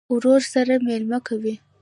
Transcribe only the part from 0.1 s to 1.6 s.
ورور سره مېله کوې.